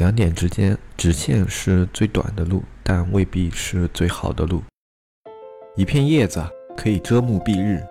[0.00, 4.62] 两点之间，直线是最短的路，但未必是最好的路。
[5.76, 6.42] 一片叶子
[6.74, 7.84] 可以遮目蔽日，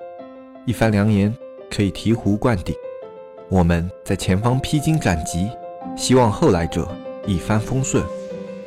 [0.66, 1.32] 一番良言
[1.70, 2.76] 可以醍醐灌顶。
[3.48, 5.52] 我们在前方披荆斩棘，
[5.96, 6.90] 希望后来者
[7.28, 8.04] 一帆风顺，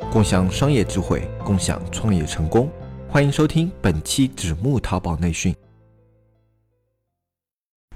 [0.09, 2.71] 共享商业智慧，共享创业成功。
[3.09, 5.53] 欢迎收听本期纸木淘宝内训。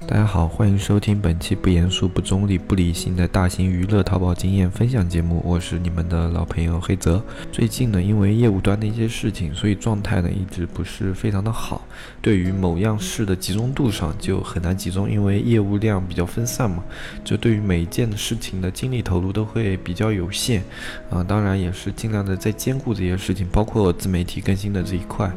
[0.05, 5.41] 大家好，欢迎收听本期不严肃、不中立、不理性的大型娱乐淘宝经验分享节目。
[5.43, 7.21] 我是你们的老朋友黑泽。
[7.51, 11.81] 最近呢，因为业务端的一些事情，所以状态呢一直不是非常的好。
[12.21, 16.83] 对于某样事的集中度上就很难集中，因为业务量比较分散嘛，
[17.23, 20.63] 就对于每一件事情的精力投入都会比较有限。
[21.09, 25.29] 啊，当然也是尽量的在兼顾这些事情，包括自媒体更新的这一块。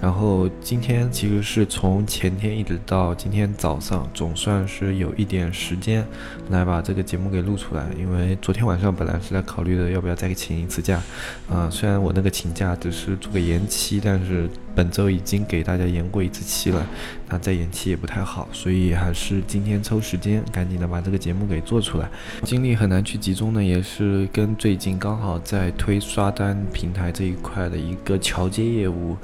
[0.00, 4.05] 然后今天其实是从前天一直到今天早上。
[4.14, 6.06] 总算是有一点时间
[6.50, 11.00] 来把这个节目给录出来，因为昨天晚上本来是在考虑的要不要再请一次假，
[11.48, 14.48] 啊，虽然我那个请假只是做个延期，但是。
[14.76, 16.86] 本周已经给大家延过一次期了，
[17.30, 22.06] 那再延期也不太好，所以还是今天抽时间赶紧的把这个节目给做出来。
[22.44, 29.16] 精力很难去集中呢，也是跟最近刚好在推刷单平台这一块的一个桥接业务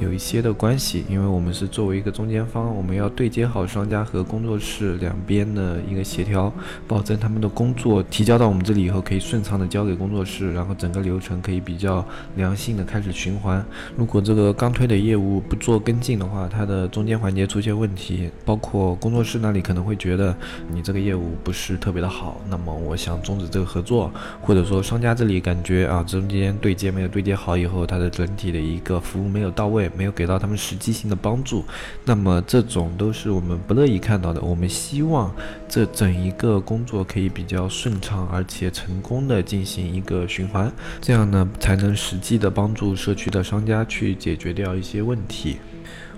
[0.00, 1.04] 有一些的关系。
[1.08, 6.52] 因为我们是作为一个中间方，我们要对接好商家和工作室两边的一个协调，
[6.88, 13.64] 保证他们的工作提交到我们这里以后可以顺畅的交给工作室，然后整个流程可以比较良性的开始循环。
[13.96, 20.36] 如果这个刚推的业务不做跟进的话，它的中间环节出现问题，包括工作室那里可能会觉得
[20.72, 31.64] 你这个业务不是特别的好，那么我想终止这个合作，或者说商家这里感觉啊中间对接没有对接好以后，它的整体的一个服务没有到位，没有给到他们实际性的帮助，
[32.04, 34.40] 那么这种都是我们不乐意看到的。
[34.40, 35.34] 我们希望
[35.68, 44.86] 这整一个工作可以比较顺畅，而且成功的进行一个循环，这样呢才能实际的帮助社区的商家去解决掉一。
[44.86, 45.56] 些问题。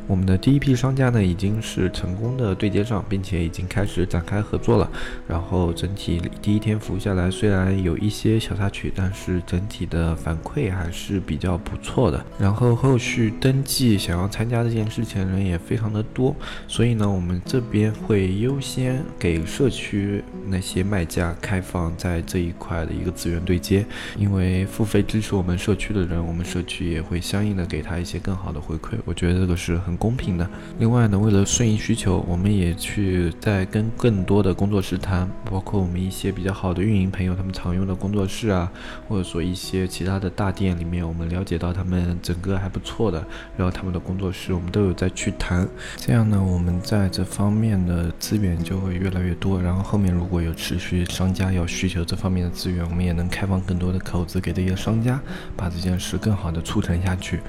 [0.09, 4.91] 我们的第一批商家呢，已经是成功的对接上，并且已经开始展开合作了。
[5.27, 12.25] 然后整体第一天服务下来，虽然有一些小插曲，但是整体的反馈还是比较不错的。
[12.39, 16.35] 然后后续登记想要参加这件事情的人也非常的多，
[16.67, 23.85] 所以呢，我们这边会优先给社区那些卖家开放在这一块的一个资源对接，
[24.17, 28.97] 因为付费支持我们社区的人，我们社区也会相应的给他一些更好的回馈。
[29.05, 29.98] 我觉得这个是很。
[29.99, 30.49] 公平的。
[30.79, 38.71] 另外呢，为了顺应需求，我们也去在跟更多的工作室谈，包括我们一些比较好的运营朋友，他们常用的工作室啊，
[39.09, 43.23] 或者说一些其他的大店里面，我们了解到他们整个还不错的，
[43.57, 45.69] 然后他们的工作室，我们都有在去谈。
[45.97, 49.61] 这样呢，我们在这方面的资源就会越来越多。
[49.61, 55.21] 然后后面如果有持续商家要需求这方面的资源，我们也能开放更多的口子给这些商家，
[55.57, 57.41] 把这件事更好的促成下去。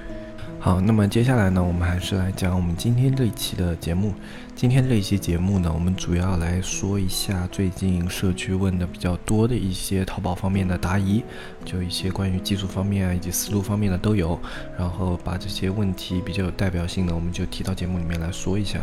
[0.61, 4.13] 好，那么接下来呢，我们还是来讲我们今天这一期的节目。
[4.57, 11.23] 今天这一期节目呢，我们主要来说一下最近社区问的比较多的一些淘宝方面的答疑，
[11.63, 14.37] 就一些关于技术方面啊以及思路方面的都有。
[14.77, 18.81] 然后把这些问题比较有代表性的，我们就提到节目里面来说一下。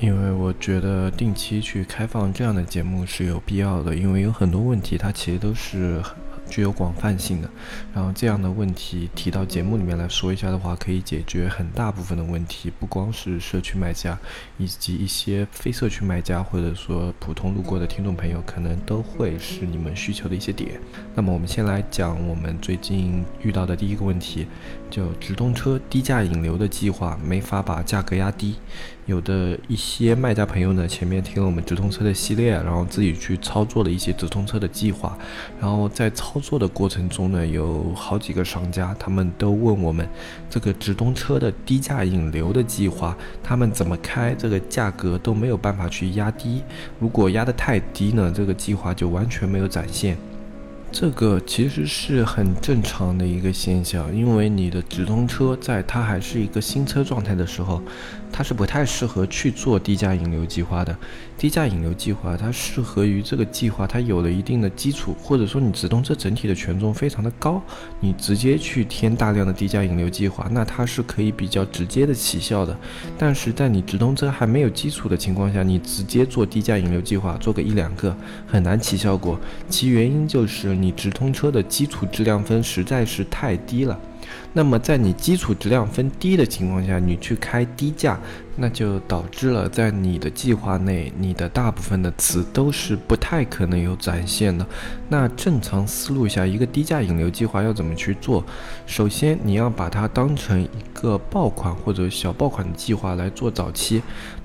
[0.00, 6.02] 因为我觉得定期去开放这样的节目是有必要的，因为有很多问题它其实都是。
[6.54, 7.50] 具有广泛性的，
[7.92, 14.16] 然后这样的问题提到节目里面来说一下的话，可以解决很大部分的问题，不光是社区买家，
[14.56, 20.80] 以及一些非社区买家，或者说普通路过的听众朋友，可能都会是你们需求的一些点。
[21.16, 24.46] 那么我们先来讲我们最近遇到的第一个问题，
[24.88, 28.54] 就直通车低价引流的计划没法把价格压低。
[29.06, 35.16] 有的一些卖家朋友呢，前面听了我们直通车的系列，然后自己去操作了一些直通车的计划，
[35.60, 40.08] 然后在操作的过程中呢，有好几个商家，他们都问我们，
[40.48, 46.62] 这个直通车的低价引流的计划，他们怎么开，这个价格都没有办法去压低，
[46.98, 50.16] 如果压得太低呢，这个计划就完全没有展现。
[50.96, 57.82] 这个其实是很正常的一个现象，因为你的直通车在它还是一个新车状态的时候，
[58.36, 60.94] 它是不太适合去做低价引流计划的。
[61.38, 67.62] 低价引流计划它适合于这个计划，它有了一定的基础，或者说你直通车整体的权重非常的高，
[68.00, 72.76] 你直接去添大量的低价引流计划，那它是可以比较直接的起效的。
[73.16, 78.14] 但是在你直通车还没有基础的情况下，你直接做低价引流计划，做个一两个
[78.46, 79.38] 很难起效果。
[79.70, 80.74] 其原因就是。
[80.74, 83.96] 你直通车的基础质量分实在是太低了。
[84.52, 88.18] 那么在你基础质量分低的情况下，你去开低价，
[88.56, 94.66] 那就导致了在你的计划内，你的大部分的词都是不太可能有展现的。
[95.08, 98.44] 那正常思路下，一个低价引流计划要怎么去做？
[98.86, 104.02] 首先，你要把它当成一个爆款或者小爆款的计划来做早期。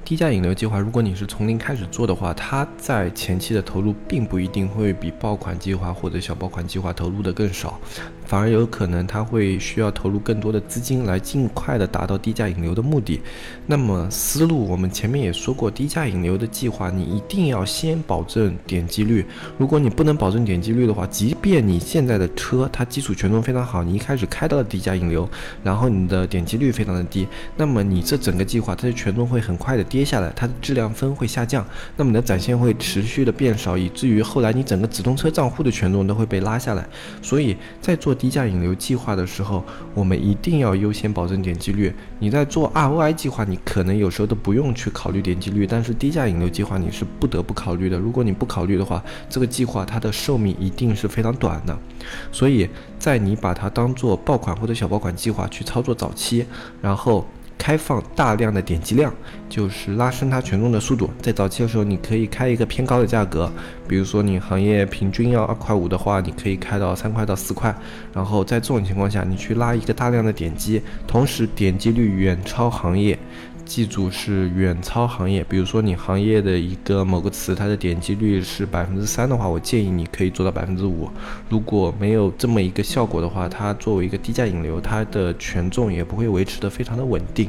[0.10, 7.80] 低价引流计划，如果你是从零开始做的话，它在前期的投入并不一定会比爆款计划或者小爆款计划投入的更少，
[8.26, 13.22] 反而有可能它会需要投入更多的资金来尽快的达到低价引流的目的。
[13.68, 19.24] 那么思路，我们前面也说过，低价引流的计划，你一定要先保证点击率。
[19.60, 25.30] 如果你不能保证点击率的话，即便你现在的车它基础权重非常好，你一开始开到了低价引流，
[25.64, 29.99] 然后你的点击率非常的低，那么你这整个计划它的权重会很快的跌。
[30.00, 31.68] 接下来，它的质量分会下降，
[31.98, 36.88] 那么你的展现会持续的变少，以至于后来你整个直通车账户的权重都会被拉下来。
[37.22, 39.62] 所以在做低价引流计划的时候，
[39.94, 41.94] 我们一定要优先保证点击率。
[42.18, 48.00] 你在做 ROI 计划，你可能有时候都不用去考虑点击率，但是低价引流计划你是不得不考虑的。
[48.00, 51.78] 如果你不考虑的话，这个计划它的寿命一定是非常短的。
[52.32, 56.46] 所以在你把它当做爆款或者小爆款计划去操作早期，
[56.82, 57.28] 然后。
[57.60, 59.14] 开放大量的点击量，
[59.50, 61.10] 就是拉升它权重的速度。
[61.22, 63.52] 在早期的时候，你可以开一个偏高的价格，
[63.88, 67.76] 比如说你行业平均要二块五的话，你可以开到三块到四块。
[68.14, 73.20] 然后在这种情况下，你去拉一个大量的点击，同时点击率远超行业。
[73.70, 81.08] 记住是远超行业，比如说你行业的一个某个词，它的点击率是百分之三的话，我建议你可以做到百分之五。
[81.50, 87.48] 如果没有这么一个效果的话，它作为一个低价引流，它的权重也不会维持的非常的稳定。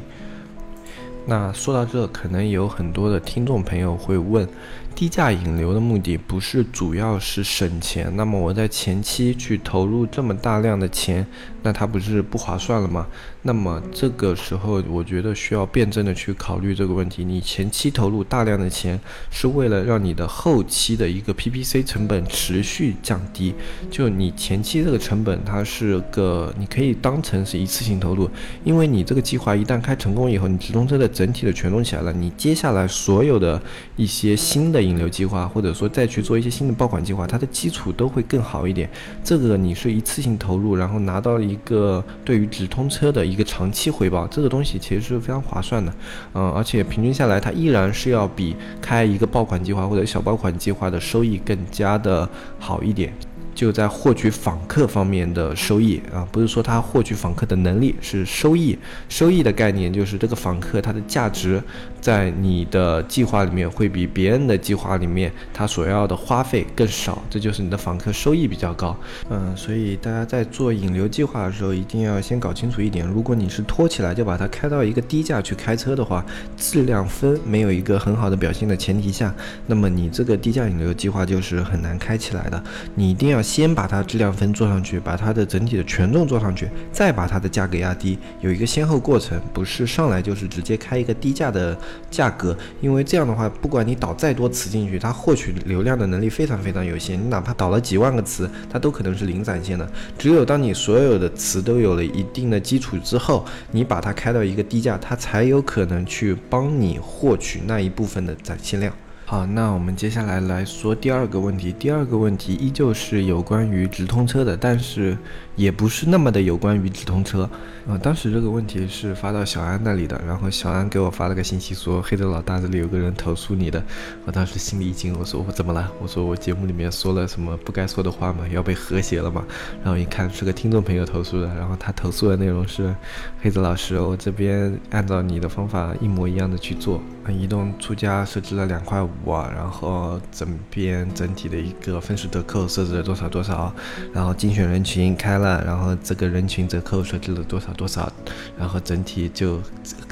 [1.24, 4.46] 那说到这，可能有很多的听众朋友会问。
[4.94, 11.26] 低价引流的目的不是主要是省钱，那么我在前期去投入这么大量的钱，
[11.62, 13.06] 那它不是不划算了吗？
[13.42, 17.24] 那么这个时候，我觉得需要辩证的去考虑这个问题。
[17.24, 19.00] 你前期投入大量的钱，
[19.30, 23.54] 是为了让你的后期的一个 PPC 成本持续降低。
[23.90, 28.28] 就你前期这个成本，它是个你可以当成是一次性投入，
[28.64, 33.62] 因为你这个计划一旦开成功以后，你直通车的整体的权重起来了，你接下来所有的
[33.96, 34.79] 一些新的。
[34.80, 38.88] 引流计划，或者说再去做一些新的爆款计划，它的基础都会更好一点。
[39.22, 45.92] 这个你是一次性投入，然后拿到一个对于直通车的一个长期回报，这个东西其实是非常划算的。
[46.34, 52.28] 嗯，而且平均下来，它依然是要比开一个爆款计划或者小爆款计划的收益更加的
[52.58, 53.12] 好一点。
[53.54, 58.78] 就在获取访客方面的收益啊，不是说他获取访客的能力是收益。
[59.08, 61.62] 收益的概念就是这个访客他的价值
[62.00, 68.96] 在你的计划里面会比别人的计划里面他所要的花费更少，这就是你的访客收益比较高。
[69.28, 76.24] 嗯，所以大家在做引流计划的时候一定要先搞清楚一点：如果你是拖起来就把它开到一个低价去开车的话，
[76.56, 79.34] 质量分没有一个很好的表现的前提下，
[79.66, 82.62] 那么你这个低价引流计划就是很难开起来的。
[82.94, 83.39] 你一定要。
[83.42, 91.76] 先把它质量分做上去，把它的整体的权重做上去，再把它的价格压低，有一个先后过程，不是上来就是直接开一个低价的
[92.10, 99.90] 价格，因为这样的话，不管你导再多词进去，它获取流量的能力非常非常有限，你哪怕导了几万个词，它都可能是零展现的。
[100.18, 108.92] 只有当你所有的词都有了一定的基础之后，你把它开到一个低价，它才有可能去帮你获取那一部分的展现量。
[109.30, 111.72] 好，那我们接下来来说第二个问题。
[111.72, 115.16] 第二个问题依旧是有关于直通车的，但是。
[115.56, 117.46] 也不是那么的有关于直通车，
[117.86, 123.82] 呃，当时这个问题是发到小安那里的，然后小安给我发了个信息说，黑泽老大这里有个人投诉你的，
[124.24, 125.92] 我当时心里一惊，我说我怎么了？
[126.00, 128.48] 我说我节目里面说了什么不该说的话吗？
[128.50, 129.44] 要被和谐了吗？
[129.84, 132.94] 然后一看是个听众朋友投诉的，然后他投诉的内容是，
[133.42, 143.72] 黑泽老师，我这边按照你的方法一模一样的去做，移动出价设置了两块五哇，然后整边整体的一个分时折扣设置了多少多少，
[144.12, 145.62] 然后精选人群开了。
[145.64, 148.10] 然后这个人群折扣设置了多少多少，
[148.58, 149.60] 然后整体就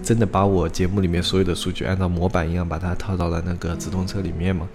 [0.03, 4.69] 真的把我节目里面所有的数据按照模板一样把它套到了那个直通车里面嘛。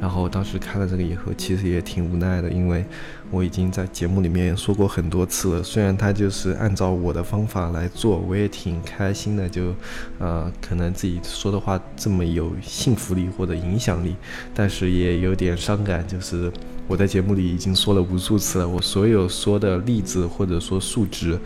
[0.00, 2.84] 然后当时看了这个以后，其实也挺无奈的，因为
[3.30, 5.62] 我已经在节目里面说过很多次了。
[5.62, 9.74] 虽然他就是按照我的方法来做，我也挺开心的，就
[10.18, 14.16] 呃可能自己说的话这么有信服力或者影影响力，
[14.52, 16.52] 但是也有点伤感，就是。
[16.88, 21.38] 我在节目里已经说了无数次了，我所有说的例子或者说数值，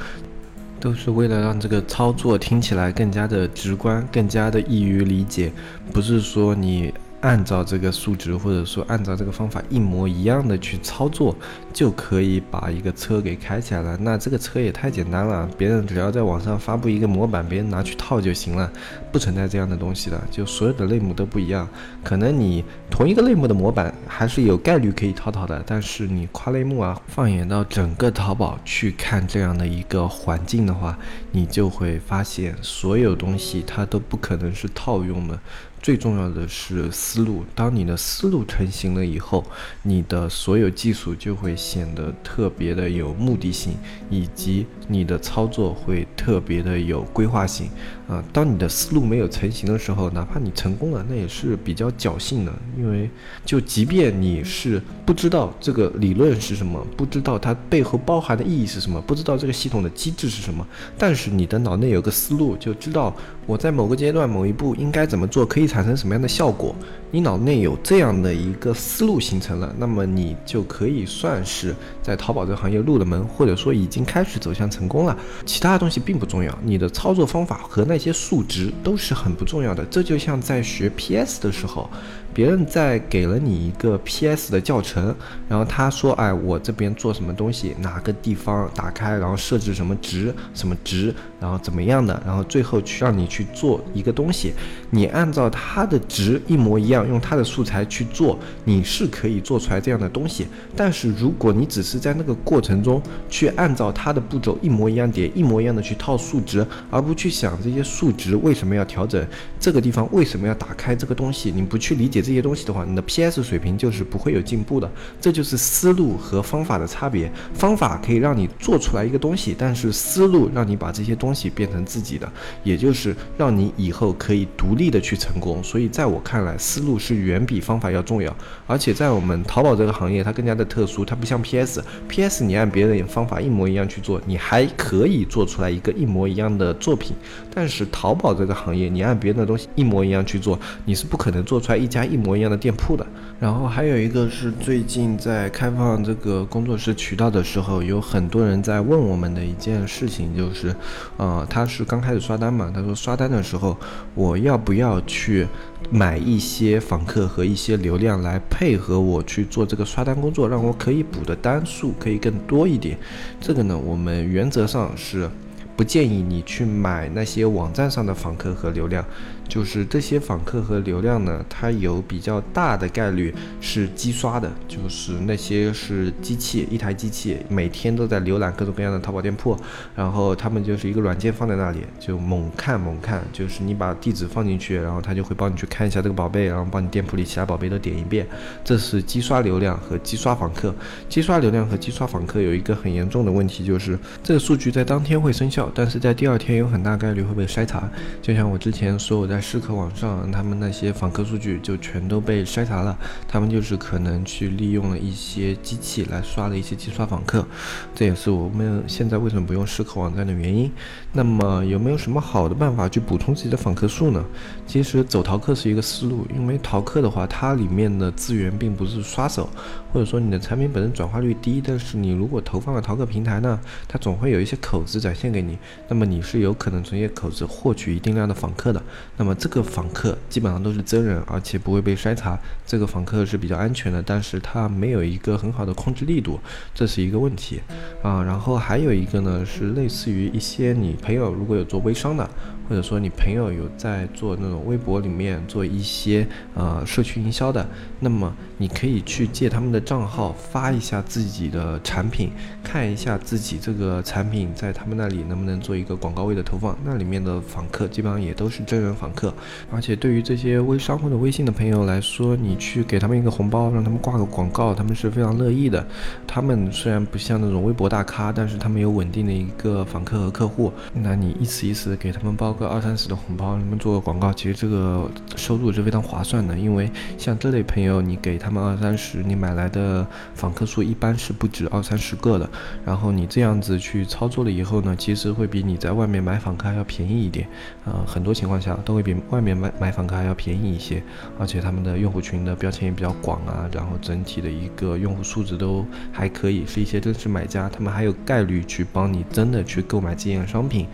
[0.81, 5.53] 都是为了让这个操作听起来更加的直观，更加的易于理解，
[5.93, 6.95] 不是说你。
[7.23, 11.33] 按照这个数值或者说按照这个方法一模一样的去操作，
[11.73, 13.97] 就可以把一个车给开起来了。
[13.97, 18.71] 那这个车也太简单了，别人只要在网上发布一个模板，别人拿去套就行了，
[19.11, 20.23] 不存在这样的东西的。
[20.31, 21.69] 就所有的类目都不一样，
[22.05, 30.99] 可能你同一个类目的模板还是有概率可以套套的，但是你跨类目啊，放眼到整个淘宝去看这样的一个环境的话，
[31.31, 35.39] 你就会发现所有东西它都不可能是套用的。
[35.83, 39.45] 最重要的是思路，当你的思路成型了以后，
[39.83, 43.75] 你的所有技术就会显得特别的有目的性，
[44.11, 47.69] 以及你的操作会特别的有规划性。
[48.09, 53.09] 啊，当你的思路没有成型的时候，哪怕你成功了，那也是比较侥幸的，因为
[53.45, 60.67] 就即便你是不知道这个理论是什么，不知道它背后包含的意义是什么，不知道这个系统的机制是什么，
[60.99, 63.15] 但是你的脑内有个思路，就知道
[63.47, 66.75] 我在某个阶段某一步应该怎么做，可以产生什么样的效果。
[67.11, 75.17] 你脑内有这样的一个思路形成了，那么你就可以算是在淘宝这个行业入了门，或者说已经开始走向成功了。
[75.45, 79.85] 其他的东西并不重要，你的操作方法和那些数值都是很不重要的。
[79.91, 81.91] 这就像在学 PS 的时候。
[82.35, 85.15] 别人在给了你一个 PS 的教程，
[85.49, 94.55] 然后他说：“哎，我这边做什么东西，哪个地方打开，然后设置什么值，什么值，然后怎么样的，然后最后去让你去做一个东西，
[94.89, 100.47] 你按照他的值一模一样，用他的素材去做，你是可以做出来这样的东西。
[100.75, 109.23] 但是如果你只是在那个过程中去按照他的步骤一模一样叠，一模一样的去套数值，而不去想这些数值为什么要调整，
[109.61, 117.31] 这个地方为什么要打开这个东西，你不去理解。”这些东西的话，你的 PS 水平就是不会有进步的，这就是思路和方法的差别。
[117.53, 122.31] 方法可以让你做出来一个东西，但是思路让你把这些东西变成自己的，
[122.63, 125.63] 也就是让你以后可以独立的去成功。
[125.65, 128.35] 所以在我看来，思路是远比方法要重要。
[128.67, 137.17] 而且在我们淘宝这个行业，它更加的特殊，它不像 PS，PS 你按别人方法一模一样去做，你还可以做出来一个一模一样的作品。
[137.55, 142.03] 但是淘宝这个行业，你按别人的东西一模一样去做，你是不可能做出来一家。
[142.12, 143.07] 一一模一样的店铺的，
[143.41, 150.77] 然后还有一个是最近在开放这个工作室渠道的时候，有很多人在问我们的一件事情，就是，
[151.17, 153.75] 呃，他是刚开始刷单嘛，他说刷单的时候，
[154.15, 155.49] 我要不要去
[155.91, 162.99] 买一些访客和一些流量来配合我去做这个刷单工作，让我可以补的单数可以更多一点？
[163.41, 165.31] 这个呢，我们原则上是
[165.75, 169.03] 不建议你去买那些网站上的访客和流量。
[169.49, 179.57] 就是这些访客和流量呢，它有比较大的概率是机刷的，就是那些是机器，一台机器每天都在浏览各种各样的淘宝店铺，
[179.95, 188.27] 然后他们就是一个软件放在那里，就猛看猛看，就是你把地址放进去，然后他就会帮你去看一下这个宝贝，然后帮你店铺里其他宝贝都点一遍，
[188.65, 190.75] 这是机刷流量和机刷访客。
[191.09, 197.89] 机刷流量和机刷访客有一个很严重的问题，就是这个数据在当天会生效，但是在第二天有很大概率会被筛查，
[198.23, 199.43] 就像我之前说的在。
[199.43, 202.97] 试客网上，他们那些访客数据就全都被筛查了。
[203.27, 207.45] 他们就是可能去利用了一些机器来刷了一些机刷访客，
[207.93, 210.71] 这也是我们现在为什么不用试客网站的原因。
[211.13, 214.25] 那么有没有什么好的办法去补充自己的访客数呢？
[214.65, 219.51] 其实走淘客是一个思路，因为淘客的话，它里面的资源并不是刷手，
[219.93, 223.59] 或者说你的产品本身转化率低，但是你如果投放了淘客平台呢，
[223.89, 225.59] 它总会有一些口子展现给你，
[225.89, 228.81] 那么你是有可能从一些口子获取一定量的访客的。
[229.23, 232.37] 那么这个访客基本上都是真人，而且不会被筛查。
[232.67, 236.41] 这个访客是比较安全的，但是它没有一个很好的控制力度，
[236.75, 237.61] 这是一个问题
[238.03, 238.21] 啊。
[238.25, 242.29] 然后还有一个呢，是类似于一些你朋友如果有做微商的。
[242.69, 247.69] 或者说你朋友有在做那种微博里面做一些呃社区营销的，
[248.01, 252.31] 那么你可以去借他们的账号发一下自己的产品，
[252.63, 256.79] 看一下自己这个产品在他们那里能不能做一个广告位的投放。
[256.83, 259.35] 那里面的访客基本上也都是真人访客，
[259.71, 265.85] 而且对于这些微商或者微信的朋友来说，你去给他们一个红包，让他们挂个广告，他们是非常乐意的。
[266.27, 272.53] 他们虽然不像那种微博大咖，但是他们有稳定的一个访客和客户，那你一次一次给他们包。
[272.53, 276.57] 个二三十的红包，他们做个广告，其实这个收入是非常划算的。
[276.59, 282.49] 因为像这类朋友，你给他们二三十，你买来的访客数一般是不止二三十个的。
[282.85, 287.49] 然后你这样子去操作了以后呢，其实会比你在外面买访客还要便宜一点。
[287.87, 291.03] 呃，很多情况下都会比外面买买访客还要便宜一些。
[291.39, 300.87] 而且他们的用户群的标签也比较广啊，然后整体的一个用户素质都还可以，是一些真实买家，他们还有概率去帮你真的去购买这件商品。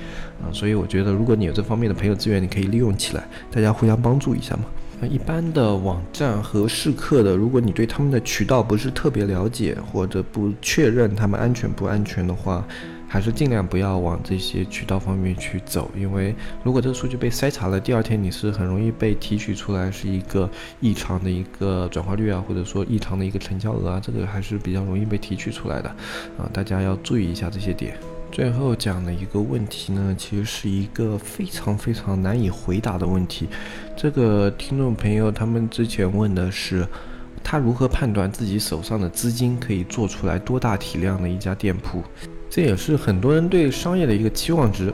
[0.42, 4.64] 啊，所以我觉得如果你有这方面的朋友资源，你可以利用起来，大家互相帮助一下嘛。
[5.00, 12.66] 那一般的网站和试课的，如果你对他们的渠道不是特别了解，或者不确认他们安全不安全的话，
[13.08, 20.48] 还是尽量不要往这些渠道方面去走，因为如果这个数据被筛查了，第二天你是很容易被提取出来是一个
[20.80, 25.88] 异常的一个转化率啊，或者说异常的一个成交额啊，这个还是比较容易被提取出来的
[26.36, 27.96] 啊，大家要注意一下这些点。
[28.30, 33.48] 最后讲的一个问题呢，其实是一个非常非常难以回答的问题。
[33.96, 36.86] 这个听众朋友他们之前问的是，
[37.42, 42.04] 他如何判断自己手上的资金可以做出来多大体量的一家店铺？
[42.50, 44.92] 这也是很多人对商业的一个期望值。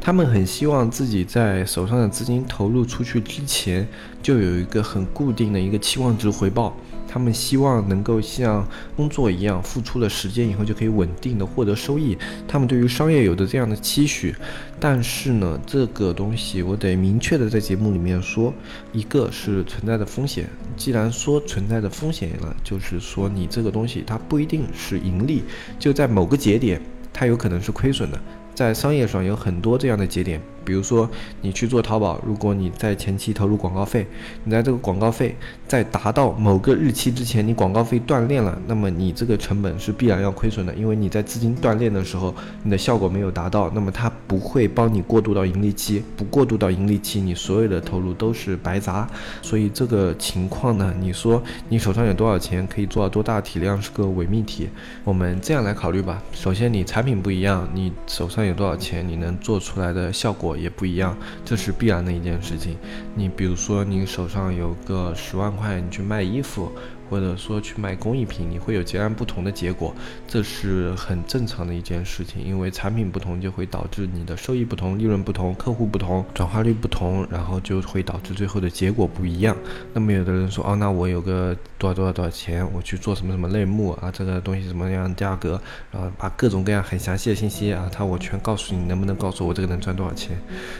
[0.00, 3.86] 他们很希望自己在手上的资金投入出去之前，
[4.20, 6.76] 就有一个很固定的一个期望值回报。
[7.08, 8.66] 他们希望能够像
[8.96, 12.16] 工作一样，付出了时间以后就可以稳定的获得收益。
[12.48, 14.34] 他们对于商业有着这样的期许，
[14.80, 18.52] 但是呢，这个东西我得明确的在节目里面说，
[18.92, 20.48] 一个是存在的风险。
[20.74, 25.42] 既然说存在的风险了，就是说你这个东西它不一定是盈利，
[25.78, 26.80] 就在某个节点，
[27.12, 28.18] 它有可能是亏损的。
[28.54, 30.40] 在商业上有很多这样的节点。
[30.64, 31.08] 比如说，
[31.40, 34.06] 你去做淘宝，如果你在前期投入广告费，
[34.44, 49.08] 你在这个广告费在达到某个日期之前，你广告费断裂了，那么你这个成本是必然要亏损的，因为你在资金断裂的时候，你的效果没有达到，那么它不会帮你过渡到盈利期，不过渡到盈利期，你所有的投入都是白砸。
[49.40, 54.68] 所以这个情况呢，你说你手上有多少钱可以做到多大体量是个伪命题。
[55.04, 60.51] 我们这样来考虑吧，首先你产品不一样，你手上有多少钱，你能做出来的效果。
[60.56, 62.76] 也不一样，这是必然的一件事情。
[63.14, 66.70] 你比如说，你手上有个十万块，你去卖衣服。
[67.12, 69.94] 或者说去卖工艺品，你会有截然不同的结果，
[70.26, 72.42] 这是很正常的一件事情。
[72.42, 79.54] 因为产品不同，就会导致你的收益不同、利润不同、客户不同、转化率不同，然后就会导致最后的结果不一样。
[79.92, 90.34] 那么有的人说，哦，那我有个多少多少多少钱，我去做什么什么类目啊，这个东西什么样价格，然后把各种各样很详细的信息啊，他我全告诉你，能不能告诉我这个能赚多少钱？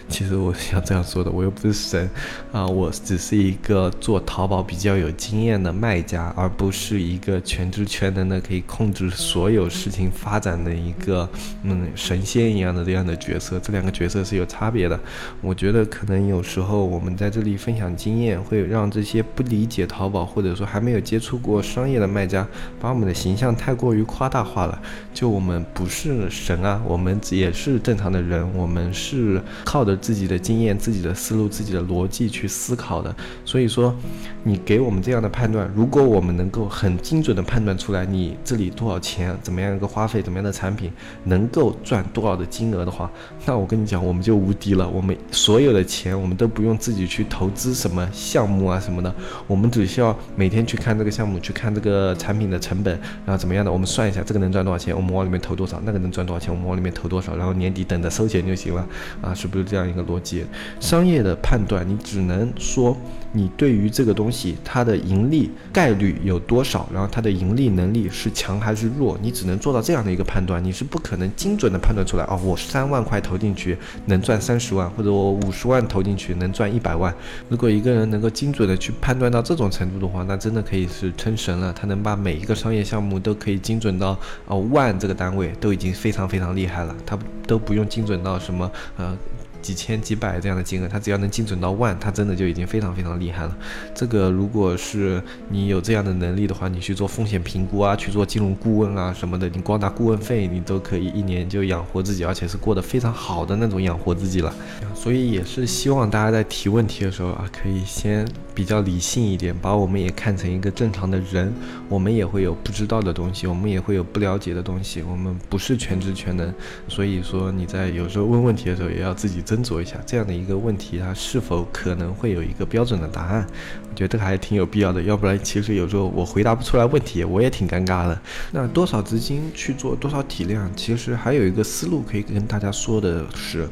[0.08, 2.08] 其实我想这样说的，我又不是神
[2.52, 6.21] 啊，我只是一个做淘宝比较有经验的卖家。
[6.36, 11.28] 而不是一个全知全能的可以控制所有事情发展的一个
[11.62, 14.98] 嗯神仙一样的这样的角色，这两个角色是有差别的。
[15.40, 22.46] 我觉得可能有时候我们在这里分享经验，会让这些不理解淘宝或者说还没有接触过商业的卖家，
[22.80, 24.80] 把我们的形象太过于夸大化了。
[25.14, 33.14] 就我们不是神啊，我们也是正常的人，我们是靠着自己的经验、自己的思路、自己的逻辑去思考的。
[33.44, 33.94] 所以说，
[34.42, 40.92] 你给我们这样的判断，如果我们能够很精准的判断出来，你这里多少钱，怎么样一个花费，怎么样的产品
[41.24, 43.10] 能够赚多少的金额的话，
[43.46, 44.86] 那我跟你讲，我们就无敌了。
[44.86, 49.12] 我们所有的钱，我们都不用自己去投资什么项目啊什么的，
[49.46, 52.92] 我们只需要每天去看这个项目，去看这个产品的成本，
[53.24, 58.86] 然后怎么样的，我们算一下这个能赚多少钱，我们往里面投多少，那个能赚多少钱，我们往里面投多少，然后年底等着收钱就行了
[59.22, 60.44] 啊，是不是这样一个逻辑？
[60.78, 62.94] 商业的判断，你只能说
[63.32, 66.01] 你对于这个东西它的盈利概率。
[66.02, 66.88] 率有多少？
[66.92, 69.16] 然后它的盈利能力是强还是弱？
[69.22, 72.38] 你只能做到这样的一个判断，你是不可能精准的判断出来哦。
[72.42, 77.14] 我三万块投进去能赚三十万，或者我五十万投进去能赚一百万。
[77.48, 81.72] 如果一个人能够精准的去判断到这种程度的话，那真的可以是称神了。
[81.72, 86.96] 他能把每一个商业项目都可以精准到哦万这个单位，都已经非常非常厉害了。
[87.06, 89.16] 他都不用精准到什么呃。
[89.62, 93.56] 几千几百这样的金额，他只要能精准到万，他真的就已经非常非常厉害了。
[93.94, 104.52] 这个如果是你有这样的能力的话，你去做风险评估啊，去做金融顾问啊什么的，你光拿顾问费，你都可以一年就养活自己，而且是过得非常好的那种养活自己了。
[104.94, 111.52] 所以也是希望大家在提问题的时候啊，可以先比较理性一点，把我们也看成一个正常的人。
[111.88, 116.52] 我们也会有不知道的东西，我们也会有不了解的东西，我们不是全知全能。
[116.88, 119.42] 所以说你在有时候问问题的时候，也要自己。
[119.42, 123.46] 斟酌一下这样的一个问题，它是否可能会有一个标准的答案？
[123.90, 128.18] 我觉得还挺有必要的，要不然其实有时候我回答不出来问题，我也挺尴尬的。
[128.52, 130.70] 那多少资金去做多少体量？
[130.74, 133.68] 其实还有一个思路可以跟大家说的是，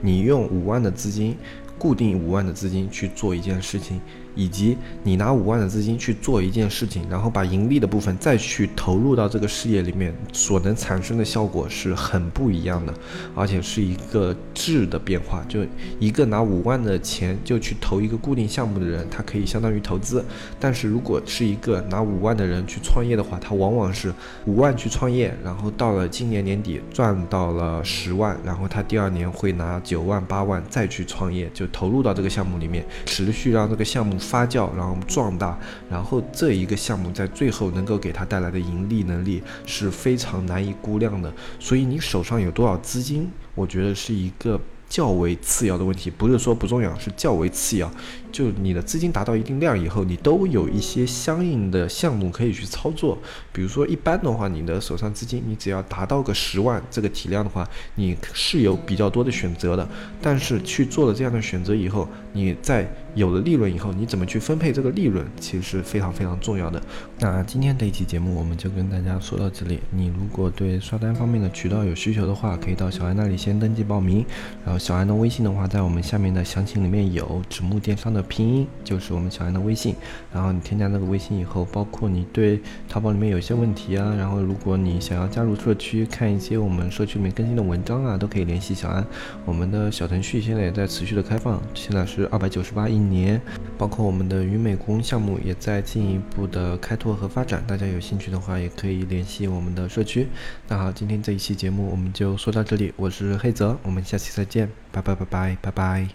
[0.00, 1.36] 你用五万的资金，
[1.82, 4.00] 固定五万的资金去做一件事情。
[4.34, 12.94] 以及你拿五万的资金去做一件事情，然后把盈利的部分再去投入到这个事业里面，所能产生的效果是很不一样的，
[13.34, 15.44] 而且是一个质的变化。
[15.48, 15.60] 就
[15.98, 20.22] 一个拿五万的钱就去投一个固定项目的人，他可以相当于投资；
[20.58, 24.12] 但是如果是一个拿五万的人去创业的话，他往往是
[24.46, 34.21] 五万去创业，然后到了今年年底赚到了十万，然后他第二年会拿九万八万再去创业，就投入到这个项目里面，持续让这个项目。
[34.22, 35.58] 发酵，然后壮大，
[35.90, 41.30] 然后这一个项目在最后能够给它带来的盈利能力是非常难以估量的。
[41.58, 44.58] 所以你手上有多少资金，我觉得是一个。
[44.88, 47.90] 较为次要的问题，不是说不重要，是较为次要。
[48.30, 53.16] 就你的资金达到一定量以后，你都有一些相应的项目可以去操作。
[53.54, 59.88] 比如说，一般的话，你的手上资金，你只要达到个十万这个体量的话，你是有比较多的选择的。
[60.20, 66.82] 但是去做了这样的选择以后，你在有了利润以后，你怎么去分配这个利润，其实是非常非常重要的。
[67.20, 69.78] 那今天这一期节目我们就跟大家说到这里。
[69.90, 74.24] 你如果对刷单方面的渠道有需求的话，可以到小安那里先登记报名。
[74.64, 78.20] 然后小安的微信的话，在我们下面的详情里面有纸木电商的。
[78.32, 79.94] 拼音就是我们小安的微信，
[80.32, 89.04] 然后你添加那个微信以后，包括你对淘宝里面有些问题啊，然后如果你想要加入社区看一些我们社区里面更新的文章啊，都可以联系小安。
[89.44, 93.40] 我们的小程序现在也在持续的开放，现在是二百九十八一年，
[93.76, 100.28] 包括我们的云美工项目也在进一步的开拓和发展，大家有兴趣的话也可以联系我们的社区。
[100.68, 106.12] 那好，今天这一期节目我们就说到这里，我是黑泽，我们下期再见，拜拜拜拜拜拜。